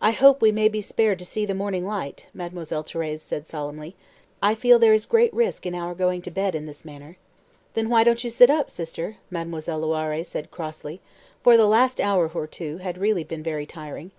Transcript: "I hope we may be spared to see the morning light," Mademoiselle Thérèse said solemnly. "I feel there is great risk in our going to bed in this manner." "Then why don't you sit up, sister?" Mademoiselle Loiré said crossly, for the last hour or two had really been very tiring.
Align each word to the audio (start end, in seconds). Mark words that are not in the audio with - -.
"I 0.00 0.10
hope 0.10 0.42
we 0.42 0.50
may 0.50 0.66
be 0.66 0.80
spared 0.80 1.20
to 1.20 1.24
see 1.24 1.46
the 1.46 1.54
morning 1.54 1.86
light," 1.86 2.26
Mademoiselle 2.34 2.82
Thérèse 2.82 3.20
said 3.20 3.46
solemnly. 3.46 3.94
"I 4.42 4.56
feel 4.56 4.80
there 4.80 4.92
is 4.92 5.06
great 5.06 5.32
risk 5.32 5.64
in 5.64 5.76
our 5.76 5.94
going 5.94 6.22
to 6.22 6.30
bed 6.32 6.56
in 6.56 6.66
this 6.66 6.84
manner." 6.84 7.18
"Then 7.74 7.88
why 7.88 8.02
don't 8.02 8.24
you 8.24 8.30
sit 8.30 8.50
up, 8.50 8.68
sister?" 8.68 9.18
Mademoiselle 9.30 9.82
Loiré 9.82 10.26
said 10.26 10.50
crossly, 10.50 11.00
for 11.44 11.56
the 11.56 11.66
last 11.66 12.00
hour 12.00 12.28
or 12.34 12.48
two 12.48 12.78
had 12.78 12.98
really 12.98 13.22
been 13.22 13.44
very 13.44 13.64
tiring. 13.64 14.10